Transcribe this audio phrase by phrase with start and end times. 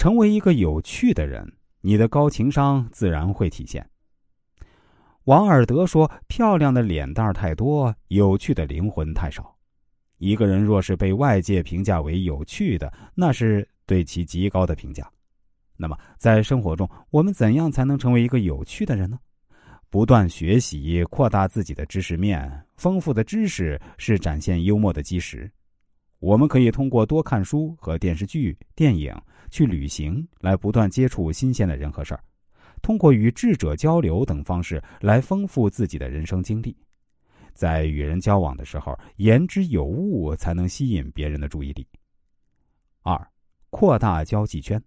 [0.00, 1.46] 成为一个有趣的人，
[1.82, 3.86] 你的高情商自然会体现。
[5.24, 9.54] 王尔德说：“漂亮的脸蛋太多，有趣的灵魂太少。
[10.16, 15.06] 一个人若是被外界评价为有趣的，那是对其极高的评价。
[15.76, 19.18] 那么，在生活中，我们怎样才能成为一个有趣的人呢？
[19.90, 25.52] 不断学习，扩大自己的知识面，丰富的知识是展现幽默的基石。
[26.20, 29.14] 我们可以通过多看书和电视剧、电影，
[29.50, 32.22] 去旅行，来不断接触新鲜的人和事儿。”
[32.82, 36.74] 通过与智者交流等方式来丰富自己的人生经历，
[37.52, 41.86] 在与人交往的时候言之有物，才能吸引别人的注意力。
[43.02, 43.30] 二，
[43.68, 44.82] 扩大交际圈。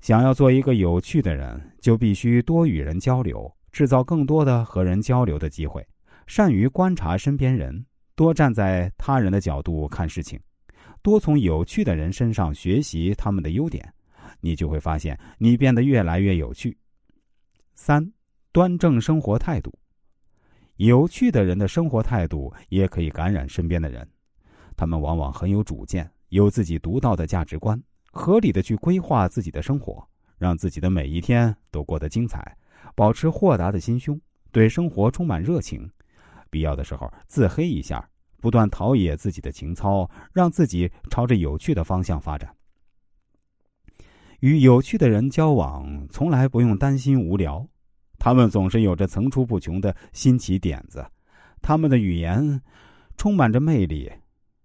[0.00, 5.86] 想要做一个有趣的人，就必须多与人交流，制造更多的和人交流的机会，
[6.26, 10.38] 善于观察身边人，多站在他人的角度看事情，
[11.02, 13.92] 多从有趣的人身上学习他们的优点。
[14.40, 16.76] 你就会发现，你变得越来越有趣。
[17.74, 18.12] 三，
[18.50, 19.72] 端正生活态度。
[20.76, 24.08] 有趣的人的生活态度也可以感染身边的人。
[24.76, 30.04] 他们往往很有主见，有自己独到的价值观，合理的去规划自己的生活，
[30.38, 32.56] 让自己的每一天都过得精彩。
[32.96, 34.20] 保持豁达的心胸，
[34.50, 35.88] 对生活充满热情。
[36.50, 38.06] 必要的时候自黑一下，
[38.42, 42.52] 不断陶冶自己的情操，让自己朝着有趣的方向发展。
[44.40, 47.64] 与有趣的人交往，从来不用担心无聊。
[48.18, 51.06] 他们总是有着层出不穷的新奇点子，
[51.62, 52.60] 他们的语言
[53.16, 54.10] 充满着魅力。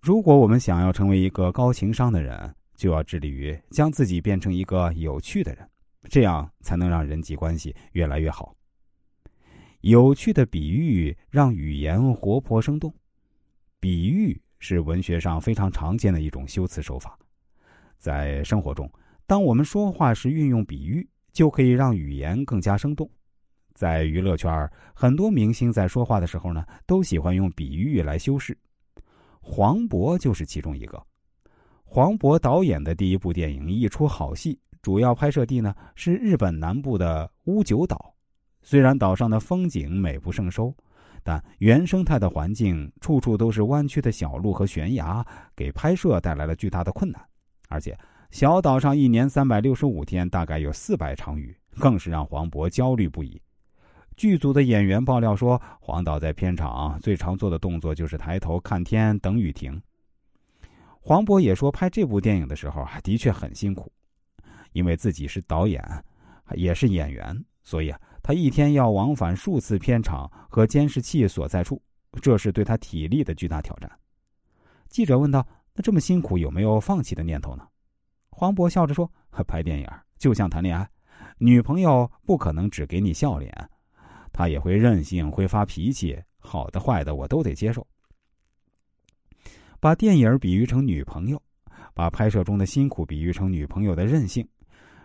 [0.00, 5.68] 如果我们想要成为一个高情商的人，就要致力于将自己变成一个有趣的人，
[6.08, 8.54] 这样才能让人际关系越来越好。
[9.82, 12.92] 有趣的比喻让语言活泼生动。
[13.80, 17.18] 比喻是文学上非常常见的一种修辞手法，
[17.96, 18.90] 在生活中。
[19.26, 23.08] 当我们说话时运用比喻，就可以让语言更加生动。
[23.74, 28.56] 在娱乐圈，很多明星在说话的时候呢，都喜欢用比喻来修饰。
[29.40, 31.00] 黄渤就是其中一个。
[31.84, 38.12] 黄渤导演的第一部电影《一出好戏》，主要拍摄地呢是日本南部的屋久岛。
[38.60, 40.74] 虽然岛上的风景美不胜收，
[41.22, 45.24] 但原生态的环境处处都是弯曲的小路和悬崖，
[45.54, 47.20] 给拍摄带来了巨大的困难，
[47.68, 47.98] 而且。
[48.30, 53.40] 小岛上一年三百六十五天，大概有四百场雨，更是让黄渤焦虑不已。
[54.18, 59.80] 剧组的演员爆料说，黄导在片场最常做的动作就是抬头看天等雨停。
[61.00, 63.90] 黄渤也说，拍这部电影的时候的确很辛苦，
[64.72, 65.82] 因为自己是导演，
[66.54, 71.82] 也是演员，所以啊，他一天要往返数次片场和监视器所在处，
[72.22, 73.90] 这是对他体力的巨大挑战。
[74.88, 75.46] 记者问道
[75.76, 77.68] ：“那这么辛苦，有没有放弃的念头呢？”
[78.32, 79.12] 黄渤笑着说
[79.46, 79.86] ：“拍电影
[80.16, 80.88] 就像谈恋爱，
[81.36, 83.52] 女朋友不可能只给你笑脸，
[84.32, 87.86] 她也会任性，会发脾气，好的坏的我都得接受。”
[89.78, 91.38] 把电影比喻成女朋友，
[91.92, 94.48] 把拍摄中的辛苦比喻成女朋友的任性，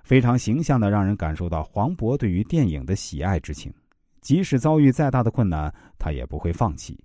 [0.03, 3.73] 非常形象的让人感受到黄渤对于电影的喜爱之情。
[4.21, 7.03] 即使遭遇再大的困难，他也不会放弃。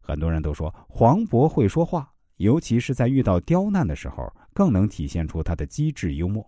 [0.00, 2.10] 很多人都说黄渤会说话。
[2.36, 6.46] 尤其是在遇到刁难的时候，更能体现出他的机智幽默。